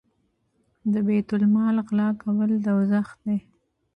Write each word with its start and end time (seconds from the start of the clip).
د 0.93 0.95
بیت 1.07 1.29
المال 1.37 1.75
غلا 1.87 2.09
کول 2.21 2.51
دوزخ 2.65 3.07
دی. 3.23 3.37